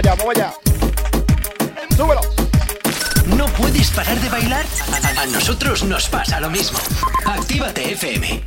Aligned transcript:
allá, 0.00 0.14
vamos 0.14 0.36
allá. 0.36 0.52
Súbelo. 1.96 2.20
¿No 3.36 3.46
puedes 3.46 3.90
parar 3.90 4.18
de 4.18 4.28
bailar? 4.28 4.64
A, 5.18 5.26
nosotros 5.26 5.84
nos 5.84 6.08
pasa 6.08 6.40
lo 6.40 6.50
mismo. 6.50 6.78
Actívate 7.26 7.92
FM. 7.92 8.42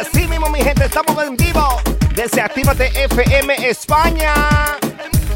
Así 0.00 0.26
mismo, 0.26 0.48
mi 0.48 0.62
gente, 0.62 0.84
estamos 0.84 1.22
en 1.22 1.36
vivo 1.36 1.80
desde 2.14 2.40
Actívate 2.40 2.90
FM 3.04 3.68
España. 3.68 4.34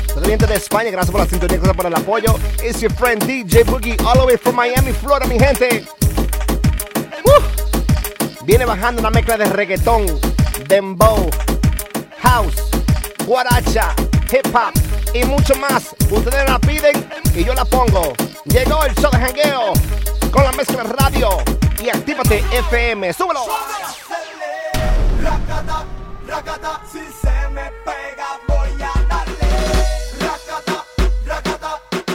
Saludos 0.09 0.49
de 0.49 0.55
España, 0.55 0.91
gracias 0.91 1.13
por 1.13 1.21
la 1.21 1.27
sintonía, 1.27 1.57
gracias 1.57 1.77
por 1.77 1.87
el 1.87 1.95
apoyo. 1.95 2.35
It's 2.65 2.81
your 2.81 2.93
friend 2.93 3.23
DJ 3.25 3.65
Boogie, 3.65 3.97
all 4.05 4.19
the 4.19 4.27
way 4.27 4.37
from 4.37 4.57
Miami, 4.57 4.93
Florida, 4.93 5.27
mi 5.27 5.39
gente. 5.39 5.85
Viene 8.45 8.65
bajando 8.65 9.01
una 9.01 9.11
mezcla 9.11 9.37
de 9.37 9.45
reggaetón, 9.45 10.07
dembow, 10.67 11.31
house, 12.23 12.71
guaracha, 13.27 13.95
hip 14.33 14.47
hop 14.55 14.88
y 15.15 15.25
mucho 15.25 15.55
más. 15.57 15.95
Ustedes 16.11 16.49
la 16.49 16.59
piden 16.59 17.09
y 17.35 17.45
yo 17.45 17.55
la 17.55 17.65
pongo. 17.65 18.13
Llegó 18.45 18.85
el 18.85 18.95
show 18.95 19.11
de 19.11 19.19
jangueo 19.19 19.73
con 20.31 20.45
la 20.45 20.53
mezcla 20.53 20.83
radio 20.83 21.31
y 21.83 21.89
actívate 21.89 22.43
FM. 22.53 23.13
¡Súbelo! 23.13 23.41
si 26.93 26.99
se 26.99 27.49
me 27.51 27.71
pega 27.85 28.39
voy 28.47 28.83
a 28.83 28.93
darle. 29.09 29.35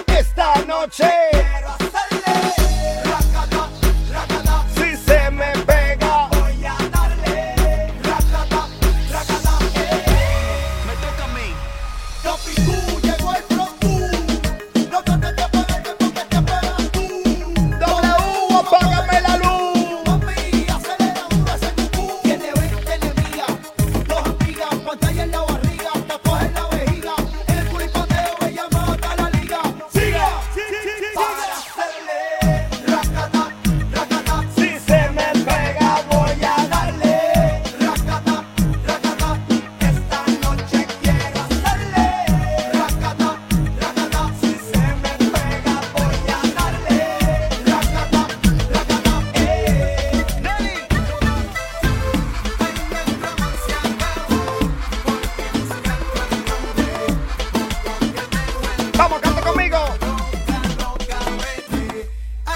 Esta 0.07 0.55
noche. 0.65 1.09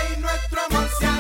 Yo 0.10 0.16
te 0.16 0.58
digo 0.70 0.82
así, 0.82 1.17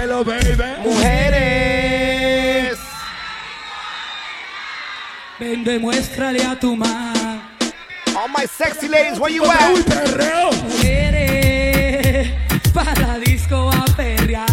hello, 0.00 0.24
baby. 0.24 0.54
Mujeres. 0.82 2.78
Ven, 5.38 5.64
demuéstrale 5.64 6.44
a 6.44 6.58
tu 6.58 6.76
man. 6.76 7.42
All 8.16 8.28
my 8.28 8.46
sexy 8.46 8.88
ladies, 8.88 9.18
where 9.18 9.32
you 9.32 9.44
at? 9.44 9.74
Mujeres, 10.62 12.30
para 12.74 13.18
disco 13.18 13.70
a 13.70 13.84
perrear. 13.96 14.46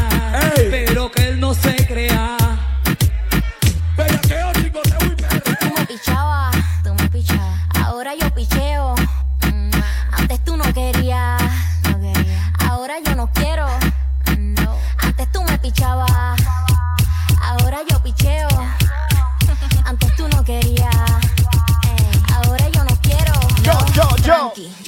Pero 0.69 1.11
que 1.11 1.21
él 1.29 1.39
no 1.39 1.53
se 1.53 1.75
crea. 1.85 2.40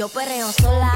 Yo 0.03 0.09
perreo 0.09 0.51
sola. 0.51 0.92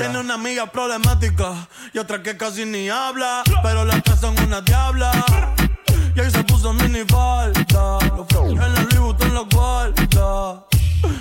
Tiene 0.00 0.18
una 0.18 0.32
amiga 0.32 0.64
problemática 0.64 1.68
y 1.92 1.98
otra 1.98 2.22
que 2.22 2.34
casi 2.34 2.64
ni 2.64 2.88
habla. 2.88 3.42
Pero 3.62 3.84
las 3.84 4.02
tres 4.02 4.18
son 4.18 4.34
una 4.40 4.62
diabla. 4.62 5.12
Y 6.16 6.20
ahí 6.20 6.30
se 6.30 6.42
puso 6.42 6.72
mini 6.72 7.00
falta. 7.00 7.98
En 8.48 8.56
la 8.56 8.68
Louis 8.68 8.98
Vuitton 8.98 9.34
lo 9.34 9.44
guarda. 9.44 10.64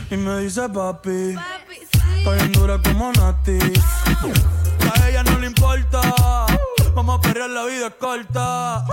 Y 0.09 0.15
me 0.15 0.39
dice 0.39 0.69
papi. 0.69 1.35
papi 1.35 1.75
sí. 1.91 2.51
Dura 2.53 2.79
como 2.81 3.11
Nati. 3.11 3.59
A 4.95 5.09
ella 5.09 5.23
no 5.23 5.39
le 5.39 5.47
importa. 5.47 5.99
Vamos 6.95 7.19
a 7.19 7.21
perder 7.21 7.49
la 7.49 7.65
vida 7.65 7.89
corta. 7.89 8.85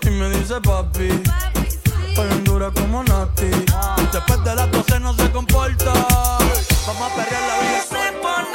Y 0.00 0.10
me 0.10 0.30
dice 0.30 0.60
papi. 0.60 1.08
papi 1.08 1.70
sí. 1.72 2.42
Dura 2.44 2.70
como 2.70 3.02
Nati. 3.02 3.50
Oh. 3.74 3.96
Después 4.12 4.44
de 4.44 4.54
las 4.54 4.70
12 4.70 5.00
no 5.00 5.12
se 5.14 5.28
comporta. 5.32 5.92
Vamos 6.86 7.10
a 7.10 7.16
perder 7.16 7.40
la 7.48 7.58
vida 7.58 8.20
corta. 8.22 8.51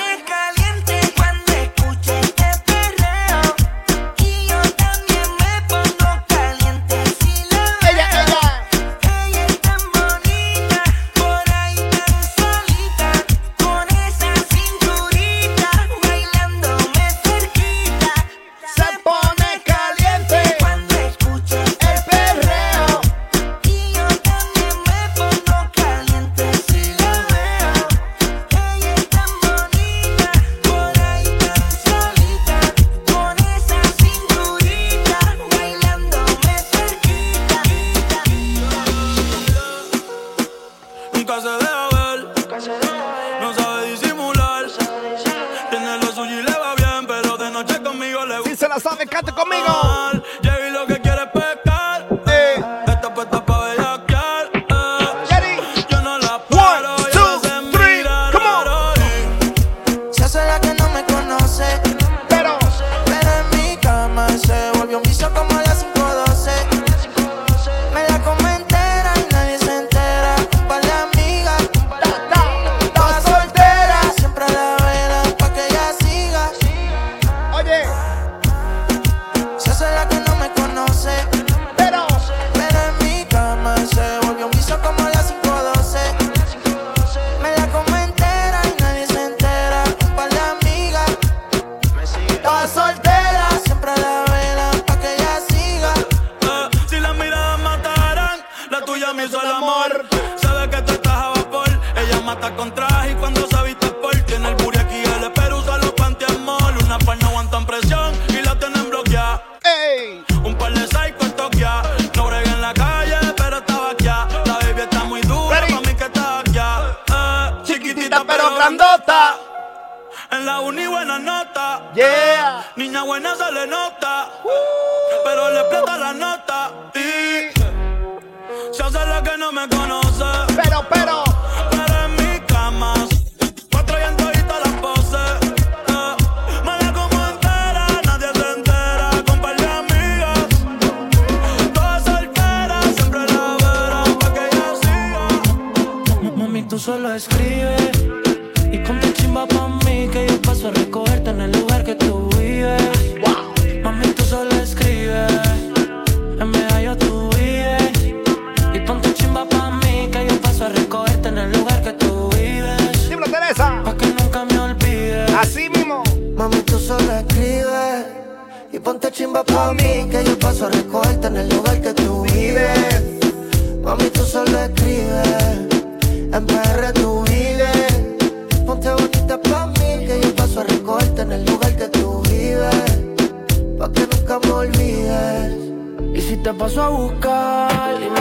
Y 186.14 186.20
si 186.20 186.36
te 186.36 186.54
paso 186.54 186.84
a 186.84 186.90
buscar, 186.90 187.98
dime 187.98 188.20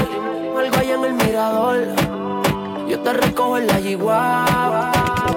algo 0.56 0.76
ahí 0.76 0.90
en 0.92 1.04
el 1.04 1.14
mirador. 1.14 1.78
Yo 2.88 3.00
te 3.00 3.12
recojo 3.12 3.58
en 3.58 3.66
la 3.66 3.80
yigua, 3.80 4.44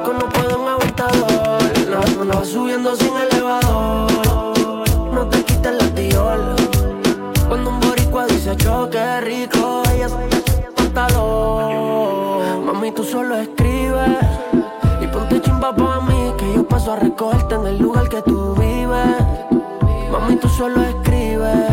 que 0.05 0.13
no 0.13 0.29
puedo 0.29 0.61
en 0.61 0.67
aventador. 0.67 1.63
No, 1.89 2.23
no 2.23 2.33
vas 2.38 2.49
subiendo 2.49 2.95
sin 2.95 3.11
elevador. 3.17 4.11
No 5.11 5.27
te 5.27 5.43
quites 5.43 5.73
la 5.73 5.88
tiola. 5.95 6.55
Cuando 7.47 7.71
un 7.71 7.79
boricua 7.79 8.27
dice 8.27 8.55
choque 8.55 9.21
rico, 9.21 9.81
ella 9.91 10.07
se 10.07 10.71
pantalón. 10.75 12.65
Mami, 12.67 12.91
tú 12.91 13.03
solo 13.03 13.38
escribes 13.38 14.19
y 15.01 15.07
ponte 15.07 15.41
chimba 15.41 15.75
pa' 15.75 15.99
mí 16.01 16.31
que 16.38 16.53
yo 16.53 16.67
paso 16.67 16.93
a 16.93 16.95
recogerte 16.97 17.55
en 17.55 17.65
el 17.65 17.79
lugar 17.79 18.07
que 18.07 18.21
tú. 18.21 18.38
Mami, 20.19 20.35
tú 20.35 20.49
solo 20.49 20.83
escribes, 20.83 21.71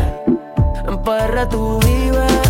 en 0.87 1.03
PR 1.03 1.49
tú 1.49 1.81
vives. 1.81 2.46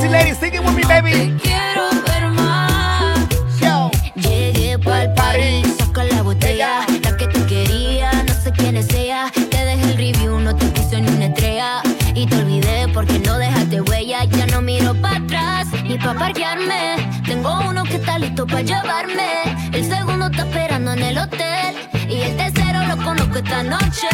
Sexy 0.00 0.12
ladies, 0.12 0.38
sing 0.38 0.54
it 0.54 0.64
with 0.64 0.74
me, 0.74 0.82
baby. 0.84 1.10
Te 1.10 1.48
quiero 1.48 1.90
ver 2.06 2.30
más. 2.30 3.28
Yo. 3.60 3.90
Llegué 4.14 4.78
pa'l 4.78 5.12
party, 5.14 5.62
saca 5.78 6.04
la 6.04 6.22
botella, 6.22 6.86
la 7.02 7.16
que 7.16 7.26
tú 7.26 7.44
querías, 7.46 8.24
no 8.24 8.34
sé 8.34 8.52
quién 8.52 8.76
es 8.76 8.88
ella. 8.94 9.30
Te 9.34 9.64
dejé 9.64 9.90
el 9.90 9.96
review, 9.96 10.40
no 10.40 10.56
te 10.56 10.66
puse 10.66 11.00
ni 11.00 11.08
una 11.08 11.26
estrella. 11.26 11.82
Y 12.14 12.26
te 12.26 12.36
olvidé 12.36 12.88
porque 12.94 13.18
no 13.18 13.36
dejaste 13.38 13.80
huella. 13.82 14.24
Ya 14.24 14.46
no 14.46 14.62
miro 14.62 14.94
para 14.94 15.16
atrás 15.16 15.68
ni 15.84 15.98
pa' 15.98 16.14
parquearme. 16.14 16.96
Tengo 17.26 17.60
uno 17.68 17.84
que 17.84 17.96
está 17.96 18.18
listo 18.18 18.46
para 18.46 18.62
llevarme. 18.62 19.30
El 19.72 19.84
segundo 19.84 20.26
está 20.26 20.42
esperando 20.42 20.92
en 20.92 21.02
el 21.02 21.18
hotel. 21.18 21.74
Y 22.08 22.22
el 22.22 22.36
tercero 22.36 22.86
lo 22.86 22.96
conozco 23.04 23.38
esta 23.38 23.62
noche. 23.62 24.08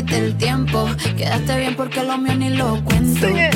Perdiste 0.00 0.16
el 0.16 0.36
tiempo. 0.36 0.88
Quedaste 1.16 1.58
bien 1.58 1.76
porque 1.76 2.02
lo 2.02 2.18
mío 2.18 2.34
ni 2.36 2.50
lo 2.50 2.82
cuento. 2.84 3.28
It. 3.28 3.54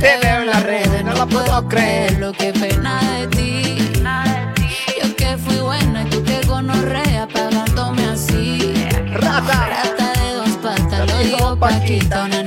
Te 0.00 0.18
veo 0.22 0.42
en 0.42 0.46
las 0.46 0.62
redes, 0.62 1.04
no 1.04 1.14
lo 1.14 1.26
puedo 1.26 1.68
creer. 1.68 2.18
Lo 2.18 2.32
que 2.32 2.52
pena 2.52 3.00
de 3.18 3.26
ti. 3.28 3.92
Yo 5.02 5.16
que 5.16 5.36
fui 5.38 5.56
buena 5.56 6.02
y 6.02 6.10
tú 6.10 6.22
que 6.24 6.40
gonorrea 6.46 7.26
pagándome 7.28 8.04
así. 8.06 8.74
Rata. 9.12 9.68
Rata 9.68 10.12
de 10.20 10.34
dos 10.34 10.50
patas, 10.62 11.10
lo 11.10 11.18
digo 11.18 11.56
Paquita, 11.58 12.24
un 12.24 12.45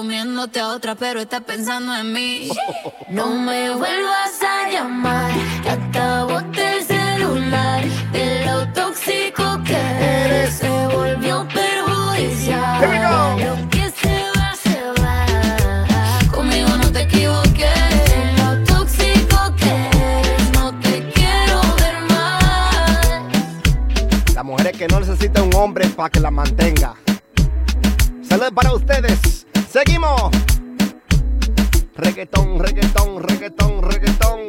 comiéndote 0.00 0.58
a 0.58 0.68
otra, 0.68 0.94
pero 0.94 1.20
estás 1.20 1.42
pensando 1.42 1.94
en 1.94 2.12
mí. 2.12 2.48
No 3.10 3.26
me 3.34 3.70
vuelvas 3.70 4.40
a 4.40 4.70
llamar, 4.70 5.32
que 5.64 5.70
acabote 5.70 6.78
el 6.78 6.84
celular. 6.84 7.84
De 8.12 8.46
lo 8.46 8.68
tóxico 8.72 9.44
que 9.64 9.76
eres 9.76 10.54
se 10.54 10.68
volvió 10.68 11.46
perjudicial. 11.48 12.80
Here 12.80 12.88
we 12.88 12.98
go. 12.98 13.36
Lo 13.44 13.68
que 13.68 13.90
se 13.90 14.14
va, 14.36 14.54
se 14.54 14.80
va. 15.02 15.26
Conmigo 16.32 16.68
no 16.76 16.92
te 16.92 17.00
equivoques. 17.02 17.80
De 18.10 18.20
lo 18.40 18.64
tóxico 18.64 19.38
que 19.56 19.72
eres, 20.20 20.52
no 20.52 20.72
te 20.80 21.10
quiero 21.12 21.60
ver 21.80 21.96
más. 22.12 23.14
Las 24.34 24.44
mujeres 24.44 24.78
que 24.78 24.86
no 24.86 25.00
necesitan 25.00 25.44
un 25.44 25.54
hombre 25.56 25.88
para 25.88 26.10
que 26.10 26.20
la 26.20 26.30
mantenga. 26.30 26.94
Saludos 28.22 28.52
para 28.54 28.72
ustedes. 28.72 29.19
Seguimos. 29.70 30.32
Reggaetón, 31.94 32.58
reggaetón, 32.58 33.22
reggaetón, 33.22 33.82
reggaetón. 33.82 34.40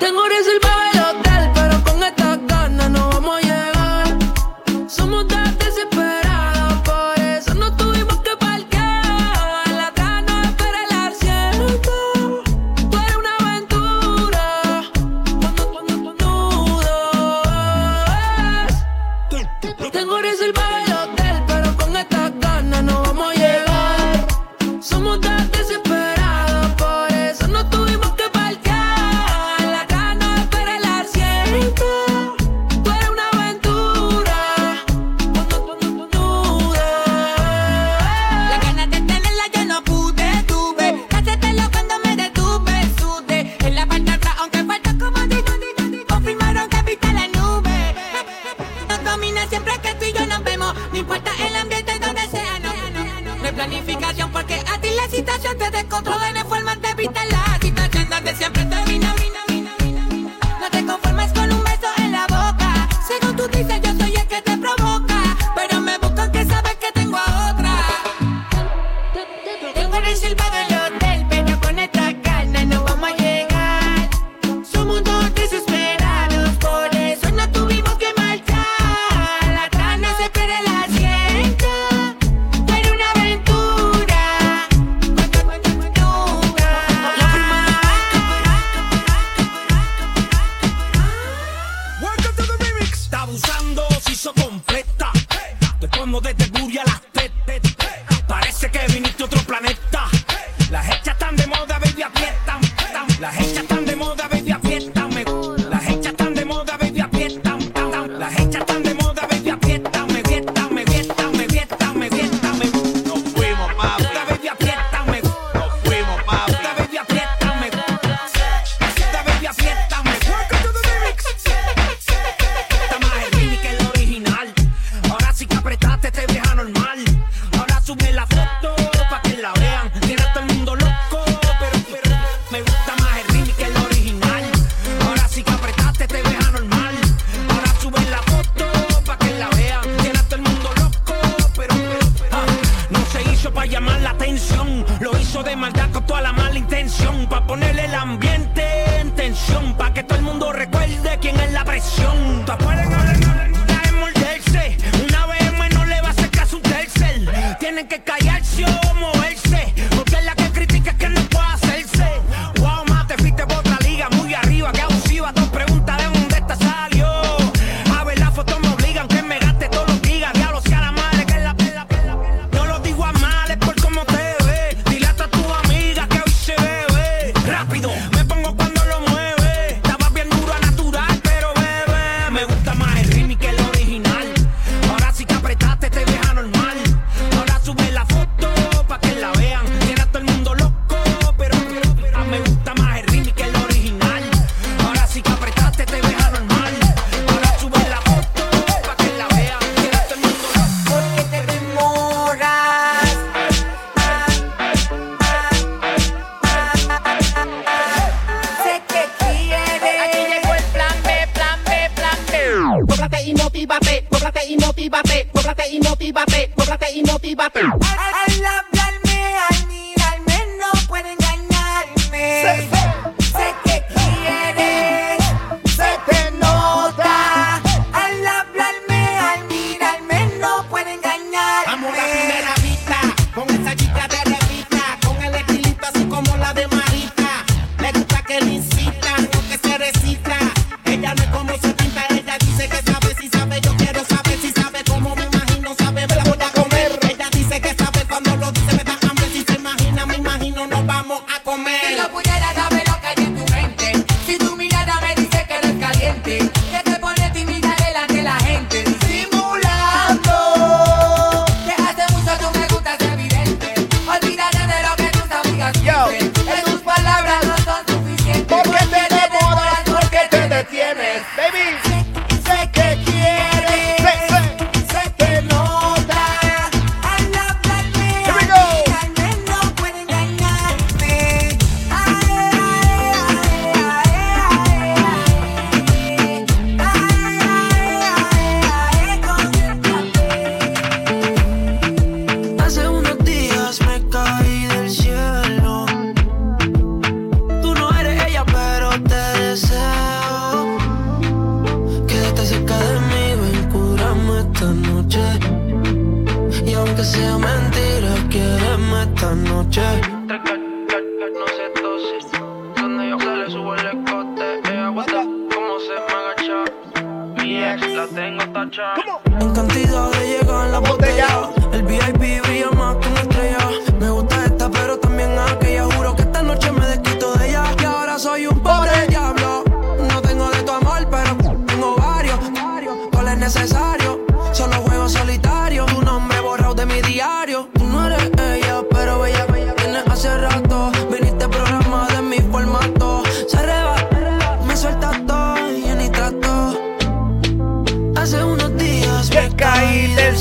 Tengo 0.00 0.22
reservado 0.26 0.80
el 0.94 1.00
hotel, 1.00 1.50
pero 1.54 1.84
con 1.84 2.02
estas 2.02 2.38
ganas 2.46 2.88
no 2.88 3.10
vamos 3.10 3.36
a 3.36 3.40
llegar. 3.42 4.18
Somos 4.88 5.28
tan 5.28 5.58
desesperados, 5.58 6.80
por 6.80 7.20
eso 7.20 7.52
no 7.56 7.76
tuvimos 7.76 8.18
que 8.22 8.34
parquear. 8.38 9.68
La 9.68 9.90
gana 9.94 10.44
espera 10.44 10.78
el 10.88 10.92
asiento. 11.12 11.92
Tú 12.90 12.96
eres 12.96 13.16
una 13.16 13.36
aventura. 13.38 14.82
Cuando, 15.40 15.72
cuando, 15.72 16.02
cuando 16.02 16.24
nudas. 16.64 17.52
Tengo 19.92 20.18
reservado 20.22 20.86
el 20.86 20.91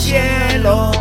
cielo. 0.01 1.00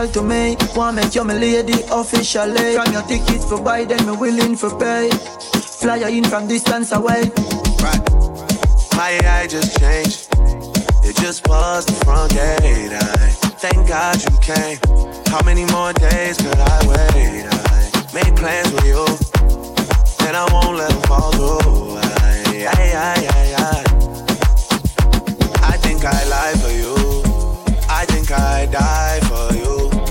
special 0.00 0.22
to 0.22 0.28
me. 0.28 0.56
Wanna 0.74 1.02
make 1.02 1.14
you 1.14 1.24
my 1.24 1.34
lady 1.34 1.82
officially. 1.90 2.74
From 2.74 2.92
your 2.92 3.02
tickets 3.02 3.44
for 3.48 3.60
buy, 3.62 3.84
then 3.84 4.06
me 4.06 4.16
willing 4.16 4.56
for 4.56 4.70
pay. 4.78 5.10
Fly 5.80 5.98
in 6.08 6.24
from 6.24 6.46
distance 6.46 6.92
away. 6.92 7.30
Right. 7.82 8.00
My 8.94 9.18
eye 9.24 9.46
just 9.48 9.78
changed. 9.78 10.28
It 11.04 11.16
just 11.16 11.46
was 11.48 11.86
the 11.86 12.04
front 12.04 12.32
gate. 12.32 12.92
I 12.92 13.28
thank 13.62 13.88
God 13.88 14.16
you 14.24 14.38
came. 14.40 14.78
How 15.26 15.42
many 15.44 15.64
more 15.66 15.92
days 15.92 16.36
could 16.36 16.58
I 16.58 16.78
wait? 16.88 17.46
I 17.46 18.06
made 18.14 18.36
plans 18.36 18.72
with 18.72 18.86
you, 18.86 19.04
and 20.26 20.36
I 20.36 20.46
won't 20.52 20.76
let 20.78 20.90
them 20.90 21.02
fall 21.02 21.32
through. 21.32 21.98
I, 21.98 22.06
I, 22.66 22.84
I, 22.96 23.28
I, 23.38 23.54
I. 23.66 23.82
I 25.72 25.76
think 25.78 26.04
I 26.04 26.24
lie 26.28 26.54
for 26.62 26.72
you. 26.72 26.94
I 27.88 28.04
think 28.06 28.30
I 28.30 28.66
die 28.66 29.20
for 29.28 29.49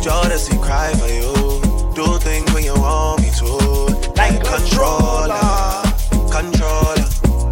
Jealousy 0.10 0.58
cry 0.58 0.92
for 0.94 1.06
you. 1.06 1.62
Do 1.94 2.18
things 2.18 2.52
when 2.52 2.64
you 2.64 2.74
want 2.74 3.22
me 3.22 3.30
to. 3.30 3.46
Like 4.18 4.44
controller, 4.44 5.84
controller. 6.32 7.06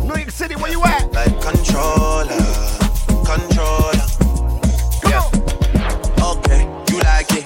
New 0.03 0.15
York 0.15 0.31
City, 0.31 0.55
where 0.55 0.71
you 0.71 0.81
at? 0.83 1.13
Like 1.13 1.39
controller, 1.39 2.41
controller. 3.29 4.07
Come 5.03 5.11
yeah. 5.11 5.29
On. 6.25 6.37
Okay, 6.37 6.63
you 6.89 6.97
like 7.01 7.31
it 7.31 7.45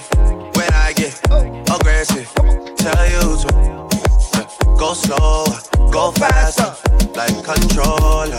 when 0.56 0.72
I 0.72 0.94
get 0.96 1.20
oh. 1.30 1.76
aggressive. 1.76 2.32
Tell 2.78 3.04
you 3.14 3.36
to 3.42 3.48
go 4.78 4.94
slower, 4.94 5.92
go 5.92 6.10
faster. 6.12 6.74
Like 7.14 7.36
controller, 7.44 8.38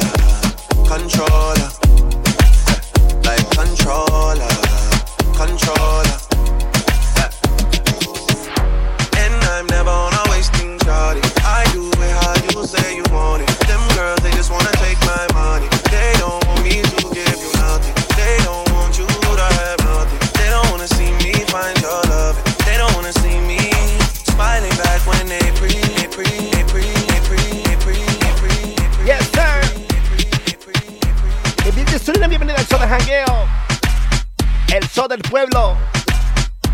controller. 0.89 1.62
Del 35.13 35.21
pueblo. 35.29 35.77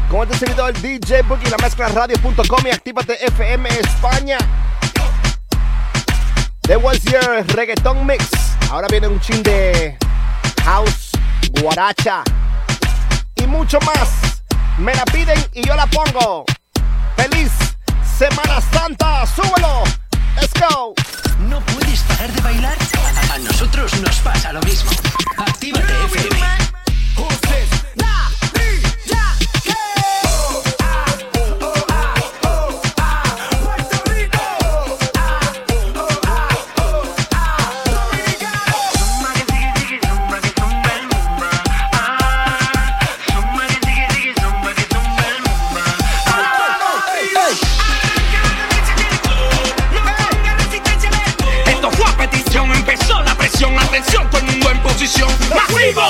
Con 0.09 0.21
este 0.21 0.45
servidor 0.45 0.73
DJ 0.73 1.23
Boogie, 1.23 1.49
la 1.49 1.57
mezcla 1.57 1.89
radio.com 1.89 2.65
y 2.65 2.69
actívate 2.69 3.25
FM 3.25 3.67
España. 3.69 4.37
That 6.61 6.81
was 6.81 7.03
your 7.03 7.43
reggaeton 7.55 8.05
mix. 8.05 8.29
Ahora 8.71 8.87
viene 8.89 9.07
un 9.07 9.19
chin 9.19 9.43
de 9.43 9.97
house, 10.63 11.11
guaracha 11.61 12.23
y 13.35 13.45
mucho 13.45 13.77
más. 13.81 14.41
Me 14.77 14.93
la 14.93 15.03
piden 15.05 15.37
y 15.53 15.67
yo 15.67 15.75
la 15.75 15.85
pongo. 15.87 16.45
¡Feliz 17.17 17.51
Semana 18.17 18.61
Santa! 18.71 19.25
¡Súbelo! 19.25 19.83
¡Let's 20.39 20.53
go! 20.53 20.93
¿No 21.49 21.59
puedes 21.65 21.99
parar 22.03 22.31
de 22.31 22.41
bailar? 22.41 22.77
A, 23.31 23.33
a 23.33 23.37
nosotros 23.39 23.99
nos 23.99 24.15
pasa 24.19 24.53
lo 24.53 24.61
mismo. 24.61 24.91
Actívate 25.37 25.93
FM. 26.05 26.69
En 55.17 55.25
¡Masivo! 55.55 56.05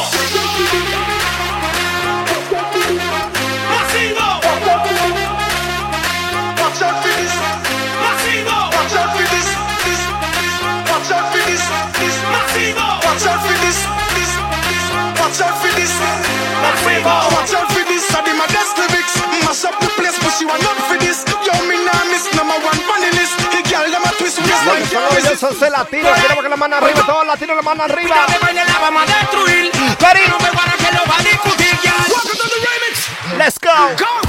Watch 6.60 6.82
out 6.84 7.00
for 7.02 7.14
this. 7.16 7.34
¡Masivo! 8.04 8.58
Watch 8.76 8.96
out 9.00 9.12
for 9.16 9.28
this. 9.32 9.48
This. 9.86 10.02
Watch 10.92 11.12
out 11.16 11.32
for 11.32 11.42
this. 11.48 11.64
This. 12.00 12.16
Watch 12.28 13.26
out 13.26 13.40
for 13.40 13.56
this. 13.64 13.80
This. 14.16 14.32
Watch 15.20 15.40
out 15.40 15.56
for 15.62 15.72
this. 15.80 15.94
Watch 17.32 17.54
out 17.56 17.72
for 17.72 17.84
this. 17.88 18.06
My 18.40 18.48
best 18.48 18.78
lyrics. 18.78 19.16
Mash 19.46 19.64
up 19.66 19.80
the 19.80 19.88
place, 19.96 20.18
but 20.20 20.32
she 20.38 20.46
want 20.46 20.64
up 20.64 20.89
orgullosos 25.44 25.60
de 25.60 25.70
latinos, 25.70 26.20
queremos 26.20 26.44
que 26.44 26.50
la 26.50 26.58
mano 26.58 26.76
arriba, 26.76 27.06
todos 27.06 27.26
latinos 27.26 27.56
la 27.56 27.62
mano 27.62 27.84
arriba. 27.84 28.16
La 28.16 28.80
vamos 28.80 29.04
a 29.04 29.06
destruir. 29.06 29.72
Ready? 30.00 30.28
No 30.30 30.40
me 30.40 30.52
van 30.52 30.70
a 30.70 30.78
que 30.78 30.92
lo 30.92 31.06
va 31.06 31.18
a 31.18 31.24
discutir, 31.24 31.80
ya. 31.84 31.94
Welcome 32.10 32.38
to 32.38 32.50
the 32.50 32.60
remix. 32.66 33.38
Let's 33.38 33.60
go. 33.60 33.96
Go! 33.98 34.29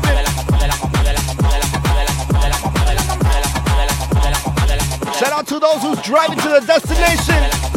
out 5.41 5.47
to 5.47 5.59
those 5.59 5.81
who's 5.81 6.01
driving 6.01 6.37
to 6.37 6.49
the 6.49 6.59
destination. 6.65 7.71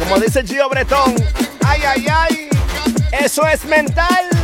Como 0.00 0.18
dice 0.18 0.42
Gio 0.44 0.68
Bretón, 0.68 1.14
ay, 1.64 1.82
ay, 1.86 2.06
ay, 2.10 2.48
eso 3.12 3.46
es 3.46 3.64
mental. 3.64 4.35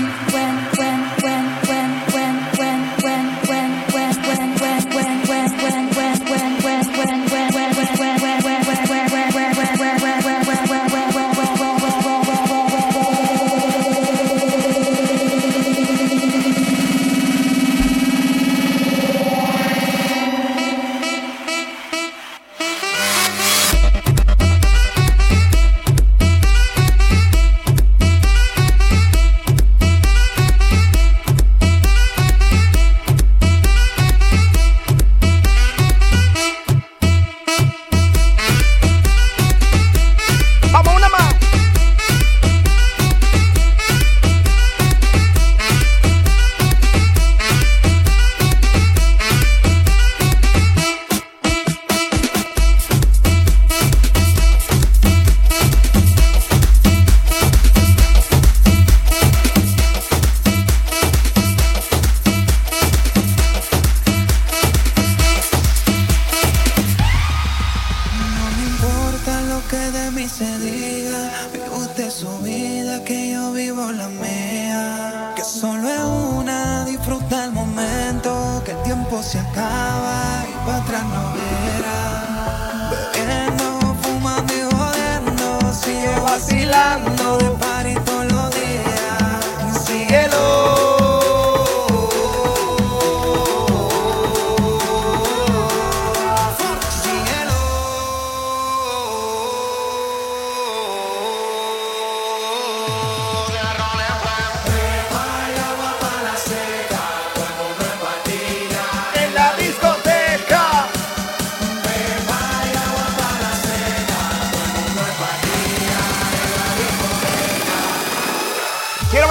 Bye. 0.00 0.29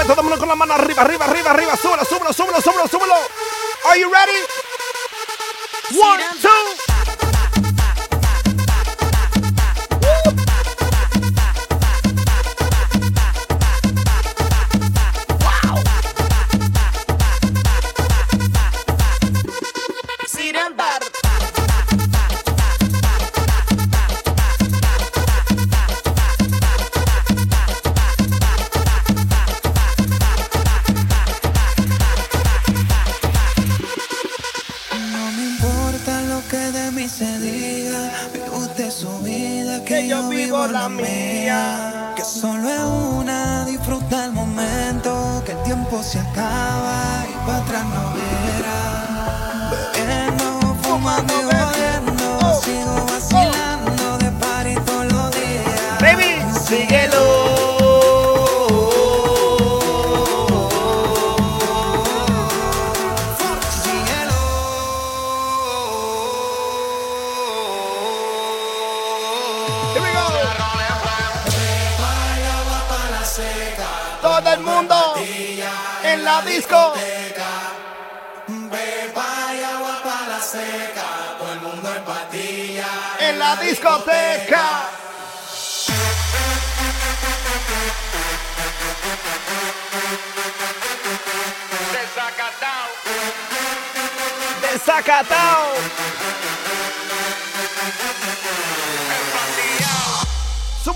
Todo 0.09 0.21
el 0.21 0.23
mundo 0.23 0.39
con 0.39 0.49
la 0.49 0.55
mano 0.55 0.73
arriba, 0.73 1.03
arriba, 1.03 1.25
arriba, 1.25 1.51
arriba. 1.51 1.77
Súbelo, 1.77 2.03
súbelo, 2.03 2.33
súbelo, 2.33 2.59
súbelo, 2.59 2.87
súbelo. 2.87 3.13
Are 3.85 3.99
you 3.99 4.11
ready? 4.11 4.41
One, 6.01 6.23
two. 6.41 6.78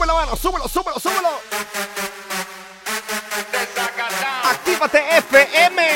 súbelo, 0.03 0.15
mano, 0.15 0.35
súbelo, 0.35 0.67
súbelo, 0.67 0.99
súbelo. 0.99 1.29
Actívate 4.43 4.99
FM. 5.17 5.92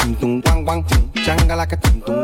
ting 0.00 0.14
tung 0.16 0.40
wang 0.46 0.64
wang 0.64 0.82
ting, 0.88 1.10
changa 1.24 1.56
like 1.56 1.72
a 1.72 1.76
ting 1.76 2.00
tung. 2.06 2.19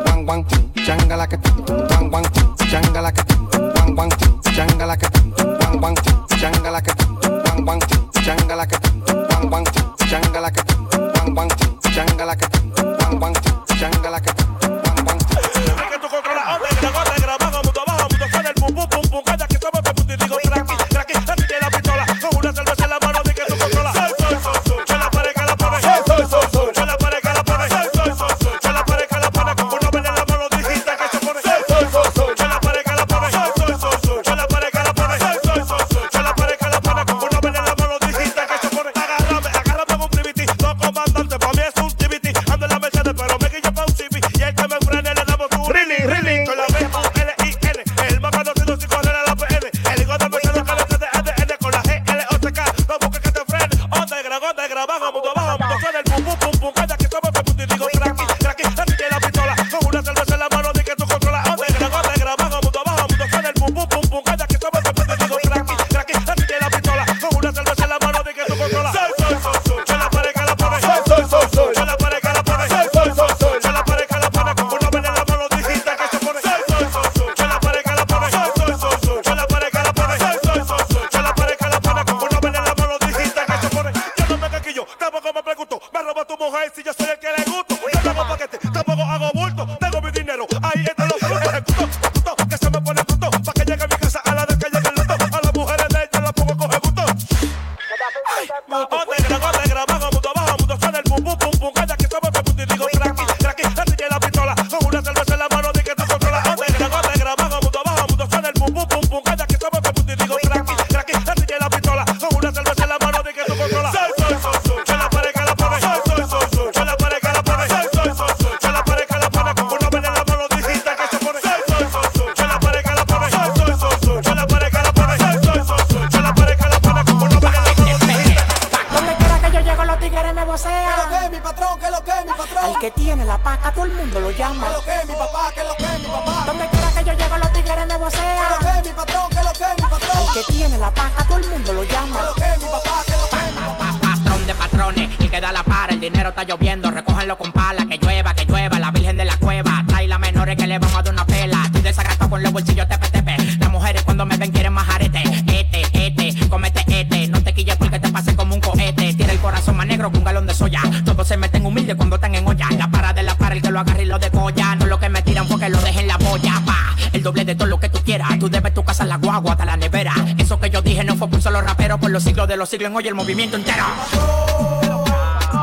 de 172.47 172.57
los 172.57 172.68
siglos 172.68 172.92
hoy 172.94 173.09
el 173.09 173.14
movimiento 173.14 173.57
entero. 173.57 173.84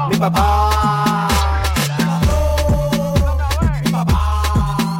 Mi 0.09 0.17
papá. 0.17 1.27
Mi 3.83 3.89
papá. 3.89 4.99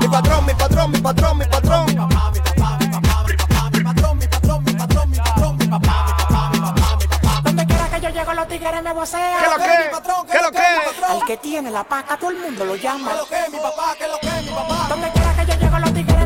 Mi 0.00 0.08
patrón, 0.08 0.46
mi 0.46 0.54
patrón, 0.54 0.90
mi 0.90 0.98
patrón, 1.00 1.38
mi 1.38 1.44
patrón. 1.44 1.86
Mi 1.86 1.94
papá, 1.94 2.30
mi 2.32 2.40
papá, 2.40 2.78
mi 2.78 2.88
papá, 2.88 3.24
mi 3.24 3.34
papá, 3.34 3.70
mi 3.70 3.82
patrón, 3.84 4.18
mi 4.18 4.26
patrón, 4.26 4.64
mi 4.64 4.72
patrón, 4.72 5.10
mi 5.10 5.16
patrón, 5.18 5.56
mi 5.58 5.66
papá, 5.66 6.06
mi 6.12 6.18
papá, 6.18 6.50
mi 6.50 6.60
papá, 6.60 6.96
mi 6.98 7.06
papá. 7.06 7.40
Donde 7.42 7.66
quiera 7.66 7.88
que 7.90 8.00
yo 8.00 8.08
llego 8.08 8.32
los 8.32 8.48
tigres 8.48 8.82
me 8.82 8.92
vocean. 8.92 9.38
¿Qué 9.38 9.50
lo 9.50 9.56
que? 9.58 10.32
¿Qué 10.32 10.42
lo 10.42 10.50
que? 10.50 11.16
El 11.18 11.24
que 11.26 11.36
tiene 11.36 11.70
la 11.70 11.84
paca 11.84 12.16
todo 12.16 12.30
el 12.30 12.38
mundo 12.38 12.64
lo 12.64 12.76
llama. 12.76 13.10
¿Qué 13.10 13.16
lo 13.18 13.26
que? 13.26 13.50
Mi 13.50 13.58
papá, 13.58 13.94
¿qué 13.98 14.08
lo 14.08 14.18
que? 14.18 14.42
Mi 14.42 14.50
papá. 14.50 14.86
Donde 14.88 15.10
quiera 15.10 15.34
que 15.34 15.46
yo 15.46 15.54
llego 15.58 15.78
los 15.78 15.92
tigres. 15.92 16.22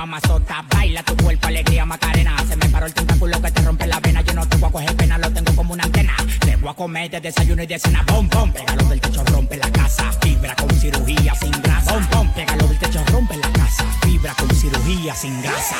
mamazota. 0.00 0.64
Baila 0.70 1.02
tu 1.02 1.14
cuerpo, 1.16 1.48
alegría, 1.48 1.84
macarena. 1.84 2.34
Se 2.48 2.56
me 2.56 2.68
paró 2.70 2.86
el 2.86 2.94
tentáculo 2.94 3.40
que 3.42 3.50
te 3.50 3.62
rompe 3.62 3.86
la 3.86 4.00
vena. 4.00 4.22
Yo 4.22 4.32
no 4.32 4.46
te 4.48 4.56
voy 4.56 4.68
a 4.68 4.72
coger 4.72 4.96
pena, 4.96 5.18
lo 5.18 5.30
tengo 5.30 5.54
como 5.54 5.74
una 5.74 5.84
antena. 5.84 6.14
Te 6.40 6.56
voy 6.56 6.70
a 6.70 6.74
comer 6.74 7.10
de 7.10 7.20
desayuno 7.20 7.62
y 7.62 7.66
de 7.66 7.78
cena. 7.78 8.02
Bom, 8.06 8.28
bom, 8.28 8.50
pégalo 8.50 8.84
del 8.84 9.00
techo, 9.00 9.22
rompe 9.24 9.56
la 9.58 9.70
casa. 9.70 10.10
Fibra 10.22 10.54
con 10.56 10.70
cirugía 10.70 11.34
sin 11.34 11.52
grasa. 11.62 11.92
Bom, 11.92 12.06
bom, 12.12 12.32
pégalo 12.32 12.66
del 12.68 12.78
techo, 12.78 13.04
rompe 13.12 13.36
la 13.36 13.52
casa. 13.52 13.84
Fibra 14.02 14.34
con 14.34 14.50
cirugía 14.54 15.14
sin 15.14 15.42
grasa. 15.42 15.76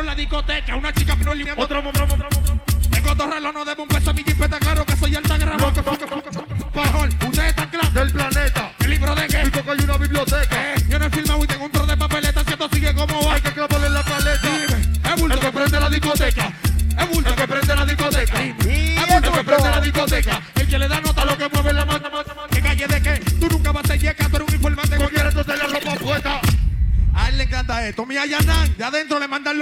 en 0.00 0.06
la 0.06 0.14
discoteca. 0.14 0.76
Una 0.76 0.92
chica 0.92 1.16
pero 1.18 1.32
Otro, 1.56 1.78
otro, 1.80 2.04
otro, 2.04 2.28
otro. 2.28 2.60
Tengo 2.90 3.14
dos 3.14 3.30
relojes 3.30 3.66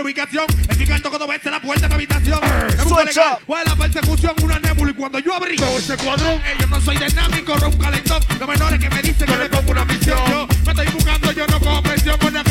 ubicación. 0.04 0.44
En 0.68 0.86
canto 0.86 1.08
cuando 1.08 1.26
ves 1.26 1.44
la 1.44 1.60
puerta 1.60 1.82
de 1.82 1.88
mi 1.88 1.94
habitación. 1.94 2.40
Suecha. 2.86 3.38
Fue 3.46 3.64
la 3.64 3.74
persecución, 3.74 4.34
una 4.42 4.58
nébula. 4.58 4.90
Y 4.90 4.94
cuando 4.94 5.18
yo 5.18 5.34
abrí 5.34 5.56
ese 5.76 5.96
cuadrón, 5.96 6.34
eh, 6.44 6.56
yo 6.60 6.66
no 6.66 6.80
soy 6.80 6.96
dinámico, 6.98 7.56
rompo 7.56 7.76
un 7.76 7.82
calentón. 7.82 8.22
Los 8.38 8.48
menores 8.48 8.80
que 8.80 8.90
me 8.90 9.02
dicen 9.02 9.26
que 9.26 9.36
le 9.36 9.48
pongo 9.48 9.72
una 9.72 9.84
misión. 9.84 10.18
Yo 10.28 10.46
me 10.64 10.72
estoy 10.72 10.86
buscando, 10.88 11.32
yo 11.32 11.46
no 11.46 11.60
cojo 11.60 11.82
presión 11.82 12.18
con 12.18 12.34
la 12.34 12.43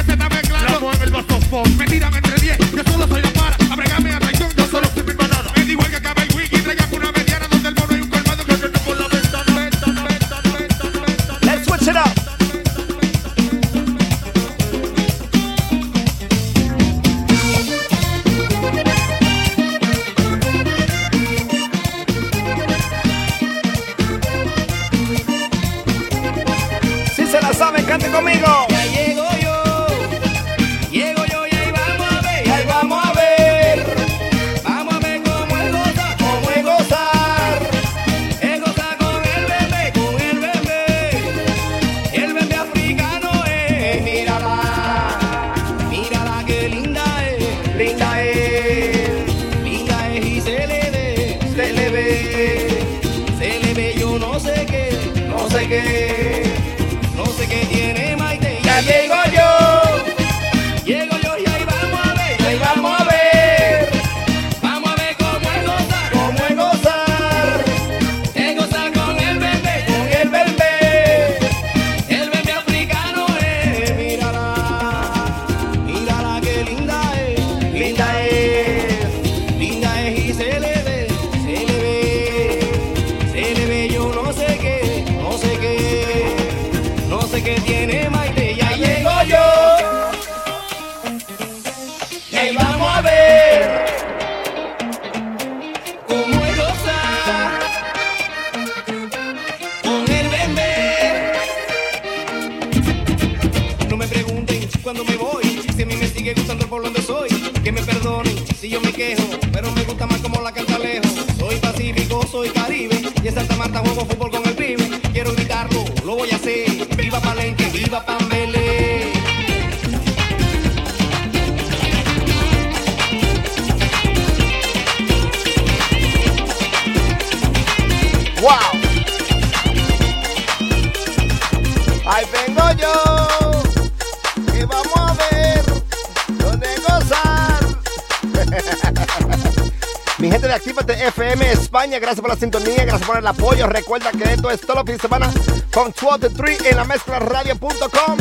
sintonía, 142.35 142.85
gracias 142.85 143.07
por 143.07 143.17
el 143.17 143.27
apoyo. 143.27 143.67
Recuerda 143.67 144.11
que 144.11 144.33
esto 144.33 144.49
es 144.49 144.61
todo 144.61 144.77
los 144.77 144.85
fin 144.85 144.95
de 144.95 145.01
semana 145.01 145.31
con 145.73 145.93
2 145.99 146.19
to 146.19 146.29
3 146.29 146.65
en 146.65 146.75
la 146.77 146.83
mezcla 146.83 147.19
radio.com 147.19 148.17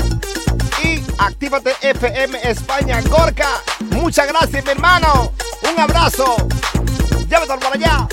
y 0.84 1.02
Actívate 1.18 1.74
FM 1.80 2.38
España 2.42 3.00
Gorka. 3.02 3.48
Muchas 3.90 4.26
gracias, 4.26 4.64
mi 4.64 4.70
hermano. 4.70 5.32
Un 5.72 5.80
abrazo. 5.80 6.36
Llévatelo 7.28 7.60
para 7.60 7.74
allá. 7.74 8.08